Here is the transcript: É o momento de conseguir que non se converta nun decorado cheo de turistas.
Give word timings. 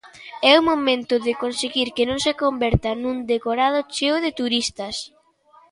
É 0.51 0.53
o 0.61 0.65
momento 0.71 1.15
de 1.25 1.33
conseguir 1.43 1.87
que 1.95 2.07
non 2.09 2.19
se 2.25 2.33
converta 2.43 2.99
nun 3.01 3.17
decorado 3.33 3.79
cheo 3.95 4.15
de 4.25 4.31
turistas. 4.39 4.95